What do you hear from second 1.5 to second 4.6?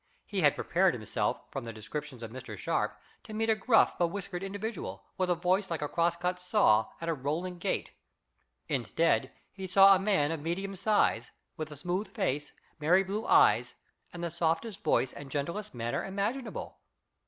from the description of Mr. Sharp, to meet a gruff, bewhiskered